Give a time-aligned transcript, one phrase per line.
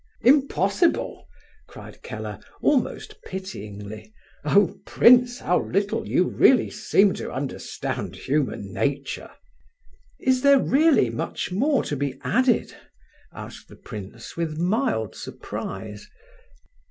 [0.21, 1.27] "Impossible?"
[1.67, 4.11] cried Keller, almost pityingly.
[4.43, 9.29] "Oh prince, how little you really seem to understand human nature!"
[10.19, 12.75] "Is there really much more to be added?"
[13.31, 16.09] asked the prince, with mild surprise.